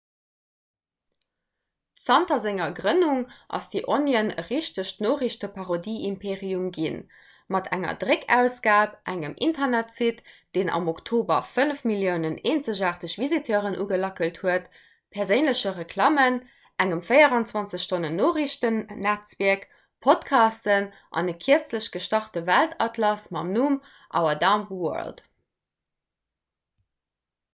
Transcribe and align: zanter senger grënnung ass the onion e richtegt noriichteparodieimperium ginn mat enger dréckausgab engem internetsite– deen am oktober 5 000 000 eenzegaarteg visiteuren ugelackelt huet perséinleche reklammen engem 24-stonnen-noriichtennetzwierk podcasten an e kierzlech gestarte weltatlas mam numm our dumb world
zanter 2.05 2.37
senger 2.43 2.69
grënnung 2.77 3.19
ass 3.57 3.65
the 3.73 3.81
onion 3.95 4.31
e 4.43 4.45
richtegt 4.47 5.03
noriichteparodieimperium 5.05 6.63
ginn 6.77 6.95
mat 7.55 7.69
enger 7.77 7.99
dréckausgab 8.03 8.95
engem 9.13 9.35
internetsite– 9.49 10.23
deen 10.57 10.71
am 10.79 10.89
oktober 10.93 11.37
5 11.51 11.83
000 11.91 12.17
000 12.23 12.49
eenzegaarteg 12.53 13.13
visiteuren 13.25 13.77
ugelackelt 13.85 14.39
huet 14.45 14.71
perséinleche 15.17 15.73
reklammen 15.79 16.39
engem 16.87 17.03
24-stonnen-noriichtennetzwierk 17.11 19.67
podcasten 20.07 20.89
an 21.21 21.29
e 21.35 21.35
kierzlech 21.45 21.91
gestarte 21.97 22.43
weltatlas 22.49 23.27
mam 23.37 23.53
numm 23.59 23.77
our 24.23 24.33
dumb 24.47 24.73
world 24.85 25.21